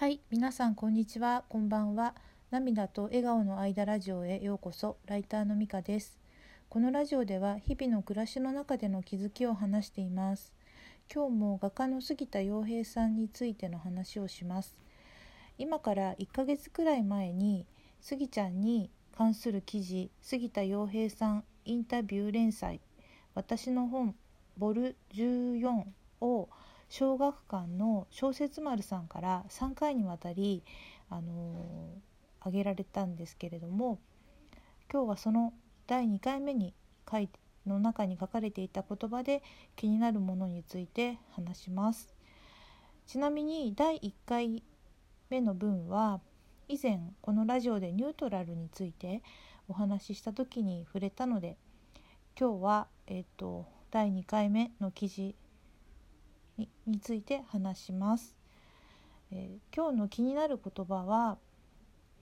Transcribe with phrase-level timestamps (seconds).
[0.00, 2.14] はい、皆さんこんにちは、こんばんは。
[2.50, 4.96] 涙と笑顔の間ラジオへようこそ。
[5.04, 6.18] ライターのみかです。
[6.70, 10.54] このラジオでは日々の暮らしの中での気づきを話しています。
[11.14, 14.74] 今日も画家の杉田洋平さんについての話をします。
[15.58, 17.66] 今から1ヶ月くらい前に
[18.00, 22.80] 杉ちゃんに関する記事杉田洋平さんインタビュー連載
[23.34, 24.14] 私の本
[24.56, 25.84] ボル14
[26.22, 26.48] を
[26.90, 30.64] 小学館の小説丸さんから3回にわたり、
[31.08, 34.00] あのー、挙げられたんですけれども
[34.92, 35.54] 今日はその
[35.86, 36.74] 第2回目に
[37.08, 37.28] 書い
[37.64, 39.42] の中に書かれていた言葉で
[39.76, 42.12] 気になるものについて話します。
[43.06, 44.62] ちなみに第1回
[45.28, 46.20] 目の文は
[46.68, 49.22] 以前このラジオでニュートラルについて
[49.68, 51.56] お話しした時に触れたので
[52.38, 55.34] 今日は、えーと、第2回目の記事
[56.86, 58.36] について話します、
[59.30, 61.38] えー、今日の気になる言葉は、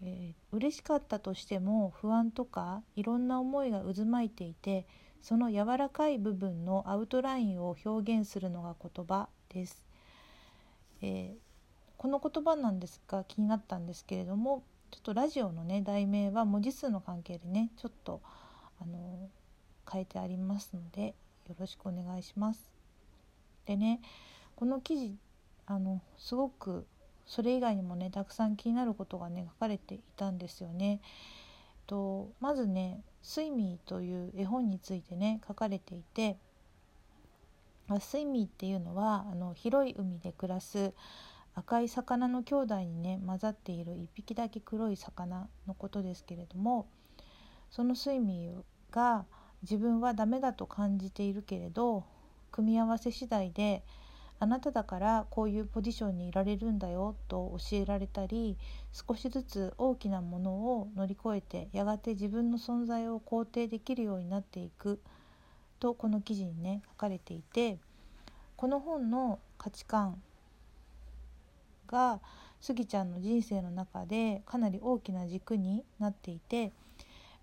[0.02, 4.86] えー、嬉しかったとしても不安とかいろんな思いが渦巻いていて
[5.22, 9.84] その柔らかい部分のアウトラインを表現するのが言葉です、
[11.02, 11.38] えー、
[11.96, 18.22] この言葉なんですが気になったんですけれどもちょっとラジオのね題名は文字数の関係でねちょっと
[18.80, 19.28] あの
[19.90, 21.14] 変えてありますので
[21.48, 22.77] よろしくお願いします。
[23.68, 24.00] でね
[24.56, 25.14] この記事
[25.66, 26.86] あのすごく
[27.26, 31.00] それ以外にもねたくさん気になることがね書かれていたんですよね。
[31.86, 36.38] とまずね「スイミー」という絵本についてね書かれていて
[38.00, 40.94] スイミーっていうのはあの広い海で暮らす
[41.54, 46.86] 赤い魚の兄弟にね混ざっている1匹だけ黒い魚のことですけれども
[47.70, 49.26] そのスイミーが
[49.62, 52.04] 自分はダメだと感じているけれど
[52.58, 53.84] 組み合わせ次第で
[54.40, 58.56] あなただからこういうポジションにいられるんだよと教えられたり
[58.92, 65.00] 少しずつ大きなものを乗り越えてやがて自分の存在を肯定できるようになっていく
[65.78, 67.78] とこの記事にね書かれていて
[68.56, 70.20] この本の価値観
[71.86, 72.18] が
[72.60, 76.72] スギちゃんの人生の中でかなり大きな軸になっていて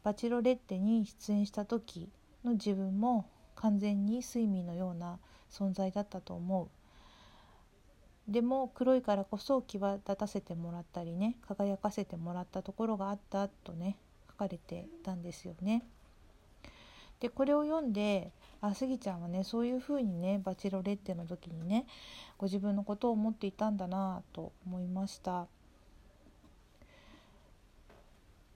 [0.04, 2.10] バチロレッテに出演した時
[2.44, 3.30] の自分も
[3.66, 5.18] 完全に睡眠のような
[5.50, 6.70] 存在だったと思
[8.30, 13.98] うでも黒いからこそ際立たせてもらったりね輝かせてもらったところがあったとね
[14.30, 15.84] 書かれてたんですよね。
[17.20, 18.32] でこれを読んで
[18.62, 21.86] あスギちゃんはねそういうふうにねバチロレッテの時にね
[22.38, 25.48] ご自分のことを思っていたんだなと思いました。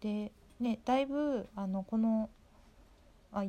[0.01, 2.29] でねだいぶあのこの
[3.31, 3.45] あ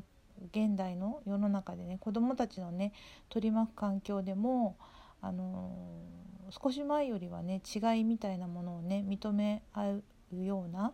[0.52, 2.92] 現代の世の中でね子どもたちのね
[3.28, 4.76] 取り巻く環境でも、
[5.20, 10.02] あのー、少し前よりはね違いみたいなものをね認め合
[10.32, 10.92] うような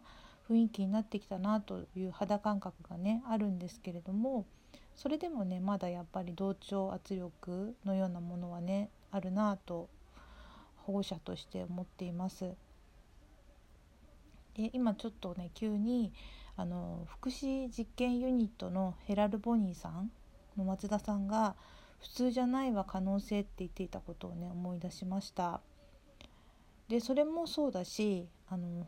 [0.49, 4.47] 雰囲気になってきたなという肌感覚がねあるんですけれども
[4.95, 9.89] それでもねまだやっぱり同調圧力のようなものはねあるなと
[10.87, 12.55] 保護者として思っています。
[14.55, 16.12] で今ちょっとね急に
[16.56, 20.11] あの福祉実験ユニットのヘラル・ボニーさん
[20.56, 21.55] の松田さんが
[22.00, 25.61] 「普通じゃないは可能性」って言っていたことをね思い出しました
[26.89, 28.87] でそれもそうだしあの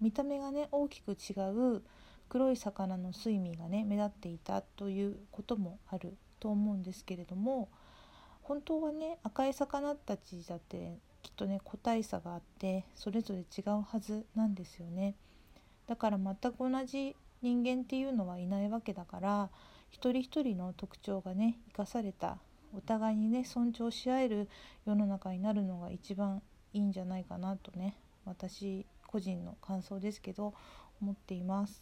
[0.00, 1.32] 見た目がね大きく違
[1.76, 1.82] う
[2.28, 7.68] 黒い魚の睡眠がね目立っていたということもあると思うんですけれども
[8.42, 15.14] 本当はね赤い魚たちだってきっとね個体差があってそれぞれ違うはずなんですよね。
[15.88, 19.50] だから全く同じ人間っていうのはいないわけだから
[19.90, 22.38] 一人一人の特徴がね生かされた
[22.76, 24.48] お互いにね尊重し合える
[24.86, 26.42] 世の中になるのが一番
[26.74, 30.52] いいんじゃないかなとね私個人の感想ですけど
[31.00, 31.80] 思っています。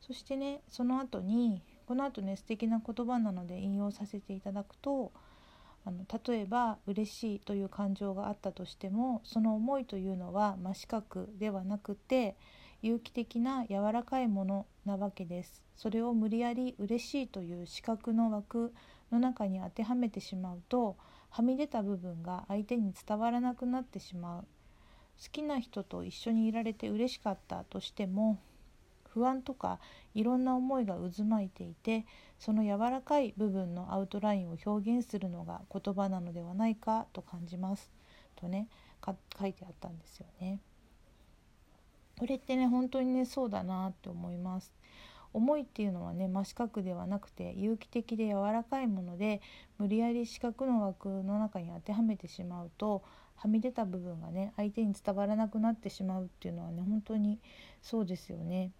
[0.00, 5.12] そしてねその後にこの後ね素敵な言葉なので引用させていただくと
[5.84, 12.36] あの例えば嬉しいという感情があったとしてもその思いというのは真四角ではなくて
[12.82, 15.62] 有機的な柔らかいものなわけです。
[15.76, 18.72] それを無理やり嬉しいという四角の枠
[19.10, 20.96] の中に当てはめてしまうと
[21.30, 24.42] はみ出た部分が相手に伝わらなくなってしまう。
[24.42, 28.38] 好きな人と一緒にいられて嬉しかったとしても
[29.12, 29.78] 不安とか
[30.14, 32.06] いろんな思いが渦巻いていて
[32.38, 37.90] その柔らかい部分のアウトラインを表現するのが言葉なのではないかと感じます
[38.36, 38.68] とね
[39.04, 40.60] 書いてあったんですよね。
[42.18, 44.72] これってね本当にねそうだなって思います。
[45.34, 49.40] 重いっていうのはね真四角ではなくて有機的で柔らかいもので
[49.78, 53.02] 無理やり四角の枠の中に当てはめてしまうと
[53.36, 57.38] はみ出た部分がね相手に伝わらなくなってしまうっていうのはね本当に
[57.80, 58.70] そうですよね。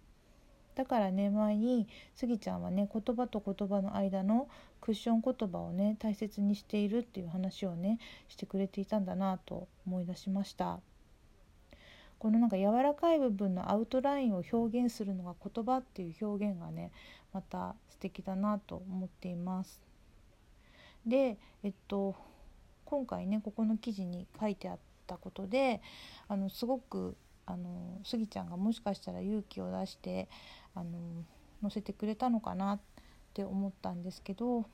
[0.75, 4.47] だからね前にスギちゃんはね言葉と言葉の間の
[4.81, 10.79] クッション言葉をね大切にしているっていう話をねしてくれていたんだなと思い出しました。
[12.19, 16.91] このなんか柔らかい部分のアウトラインを表現するのが言葉っていう表現がね
[17.33, 19.81] また素敵だなと思っています。
[21.05, 22.15] でえっと
[22.85, 25.81] 今回ねここの記事に書いてあったことで
[26.29, 30.29] あのすごくあのスギちゃんがもしかしたら勇気を出して
[30.75, 30.91] あの
[31.61, 32.79] 載せてくれたのかなっ
[33.33, 34.65] て思ったんですけど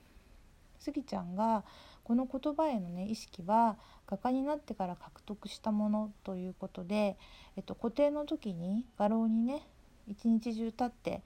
[0.78, 1.64] スギちゃんが
[2.04, 3.76] この言葉へのね意識は
[4.06, 7.16] 画家になってから獲得したものということで、
[7.56, 9.62] えっと、固定の時に画廊にね
[10.08, 11.22] 一日中立って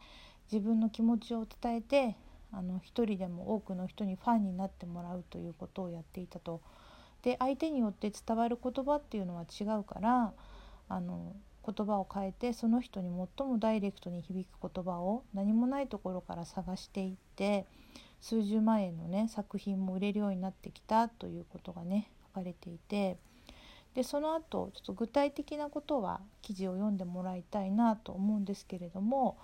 [0.52, 2.16] 自分の気持ちを伝えて
[2.52, 6.60] あの一人でも多くの人にファンになってもらうということをやっていたと。
[7.22, 10.34] で相手によって伝わる言葉っていうのは違うから
[10.88, 11.34] あの
[11.66, 13.08] 言葉を変えてその人に
[13.38, 17.66] 最もダイレクトに響く言葉を何もないところから探していって
[18.20, 23.16] 数十万円のね作品も売れるようになってきたということがね書かれていて
[23.94, 29.38] でその後ちょっと具体的なことは記事を読んでもらいたいなと思うんですけれども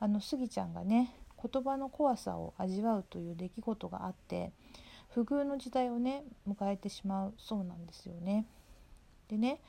[0.00, 4.52] あのスギちゃんがね言葉の怖さを味わうという出来事があって
[5.10, 8.46] 不遇の時代をね迎えてしまうそうなんですよね。
[9.28, 9.60] でね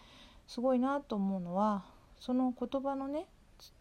[0.47, 1.83] すごいなと思うのは
[2.19, 3.25] その言葉のね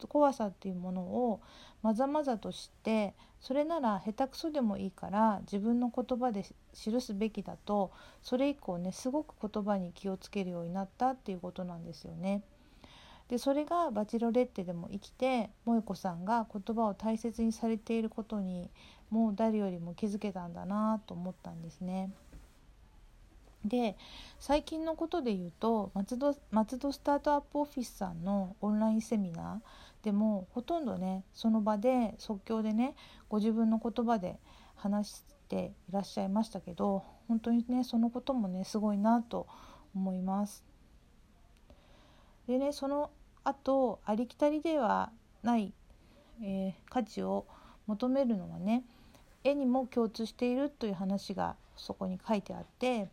[0.09, 1.41] 怖さっていうものを
[1.83, 7.91] まざまざと知ってそれなら下手くそでもいいから自分の言葉で記すべきだと
[8.23, 12.43] それ以降ねすごく言葉に気をつけるようになったっていうことなんですよね。
[13.29, 18.71] でそれがバチロレッテでも生きて萌子さんが言葉を大切にされていることに
[19.11, 22.11] もう誰よりも気づけたんだなと思ったんですね。
[23.65, 23.97] で
[24.41, 32.95] 最近のことで言うと松戸松戸スタートアップオフィスさんのオンラインセミナーでもほとんどねその場で即興でね
[33.29, 34.39] ご自分の言葉で
[34.75, 39.47] 話していらっしゃいましたけど本当にねそのこともねすごいなと
[39.95, 40.65] 思います。
[42.49, 43.11] でねその
[43.45, 45.13] 後ありきたりでは
[45.43, 45.73] ない、
[46.43, 47.47] えー、価値を
[47.87, 48.85] 求めるのはね
[49.45, 53.09] 絵にも共通しているという話がそこに書いてあって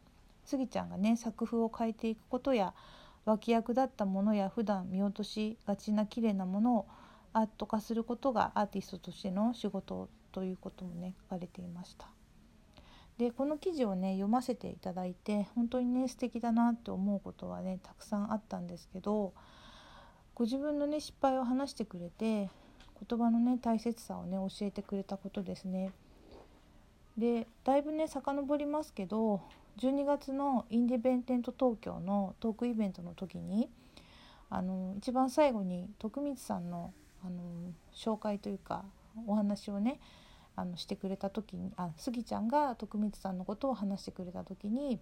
[0.50, 2.74] スギちゃんがね作風を変えていくことや
[3.26, 6.88] 脇役だったものや普段見落としがちな綺麗なものを
[7.34, 12.08] アート化することがアーティストとしての仕事ということもね書かれていました。
[13.20, 19.34] でこの記事をね読ませていただいて本当にね素敵だなって思うことはねたくさんあったんですけど
[20.34, 22.50] ご自分のね失敗を話してくれて
[23.08, 25.92] 言葉のね大切さをね教えてくれたことですね。
[27.18, 29.42] でだいぶね遡りますけど
[29.80, 33.70] 12月のインディペンデント東京のトークイベントの時に
[34.50, 36.94] あの一番最後に徳光さんの
[37.24, 37.42] あの
[37.94, 38.84] 紹介というか
[39.28, 40.00] お話をね
[40.56, 45.00] あのしてくれた時にあスギちゃんが徳光さんのことを話してくれた時に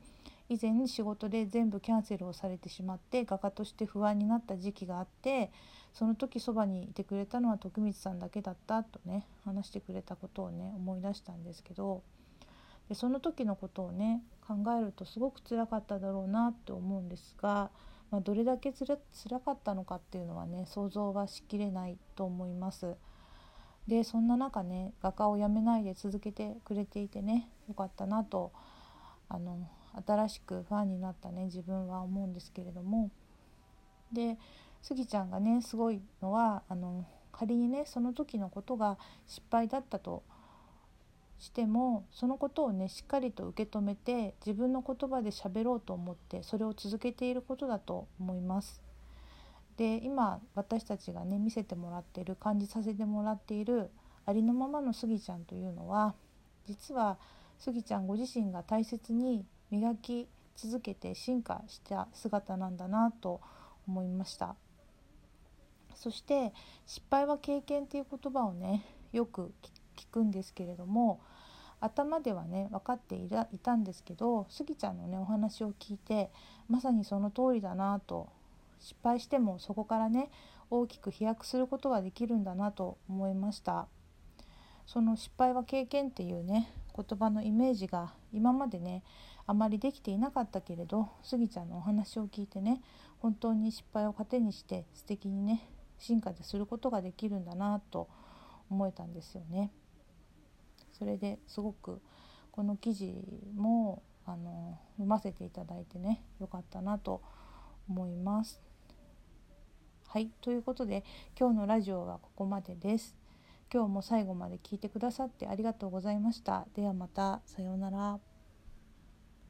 [0.50, 5.52] 以前仕事で全部キャンセルをされてしまって画家として不安になった時期があって
[5.94, 12.04] その時そばにいてくれたのは徳光さんだけだったとね話してくれたことをね思い出したんですけど
[12.90, 17.70] でその時のことをね考えるとすごく辛かっただろうなって思うんですが、
[18.12, 22.96] まあ、どれだけつら辛かったのかっていうのはね想像はしきれないと思います。
[23.88, 28.52] でそんな中ね画家を辞めないで続けてくれていてねよかったなと
[29.30, 29.70] あの
[30.06, 33.12] 新しくファンになったね自分は思うんですけれども
[34.12, 34.38] で
[34.82, 40.24] スギちゃんがねすごいのはあの仮にねその時のことが失敗だったと
[41.40, 48.82] してもそのことをねしっかりと受け止めて自分の言葉で喋ろうと思ってそれを続けていることだと思います。
[49.78, 53.92] で今私たちがね見せてもらっている感じさせてもらっている
[54.26, 56.16] ありのままのスギちゃんというのは
[56.66, 57.20] 実は
[57.60, 63.40] スギちゃんご自身が大切に磨き続けて進化した姿なんだなと
[63.88, 64.56] 思いました
[65.96, 66.54] そして
[66.86, 69.54] 失敗は経験っていう言葉をねよく
[69.98, 71.20] 聞くんですけれども
[71.80, 76.32] 頭ではね分かっていたんですけどスギちゃんのねお話を聞いて
[76.70, 78.30] まさにその通りだなと
[78.80, 80.30] 失敗してもそこからね
[80.70, 83.88] 大きく飛躍することができるんだなと思いました
[84.86, 89.04] その失敗は経験っていうね言葉のイメージが今までね
[89.46, 92.82] あまりできていなかったけれどスギちゃんのお話を聞いてね
[93.20, 98.08] 本当に失敗を糧にして素敵にね進化ですることができるんだなと
[98.70, 99.72] 思えたんですよね。
[100.98, 102.02] それですごく
[102.52, 103.14] この記事
[103.56, 107.22] もあの読ませていただいてねよかったなと
[107.88, 108.62] 思います。
[110.08, 111.04] はいということで
[111.38, 113.16] 今日のラジオはここまでです。
[113.72, 116.66] 今日も最後まで聞いてくださってありがとうございました。
[116.74, 118.20] ではまたさようなら。